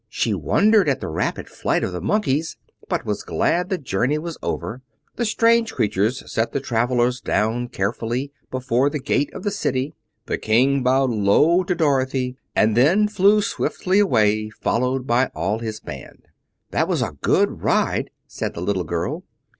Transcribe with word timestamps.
She 0.09 0.33
wondered 0.33 0.89
at 0.89 0.99
the 0.99 1.09
rapid 1.09 1.47
flight 1.47 1.83
of 1.83 1.91
the 1.91 2.01
Monkeys, 2.01 2.57
but 2.89 3.05
was 3.05 3.21
glad 3.21 3.69
the 3.69 3.77
journey 3.77 4.17
was 4.17 4.35
over. 4.41 4.81
The 5.15 5.25
strange 5.25 5.73
creatures 5.73 6.23
set 6.33 6.53
the 6.53 6.59
travelers 6.59 7.21
down 7.21 7.67
carefully 7.67 8.31
before 8.49 8.89
the 8.89 8.97
gate 8.97 9.31
of 9.31 9.43
the 9.43 9.51
City, 9.51 9.93
the 10.25 10.39
King 10.39 10.81
bowed 10.81 11.11
low 11.11 11.63
to 11.65 11.75
Dorothy, 11.75 12.35
and 12.55 12.75
then 12.75 13.07
flew 13.07 13.43
swiftly 13.43 13.99
away, 13.99 14.49
followed 14.49 15.05
by 15.05 15.27
all 15.35 15.59
his 15.59 15.79
band. 15.79 16.29
"That 16.71 16.87
was 16.87 17.03
a 17.03 17.15
good 17.21 17.61
ride," 17.61 18.09
said 18.25 18.55
the 18.55 18.61
little 18.61 18.85
girl. 18.85 19.23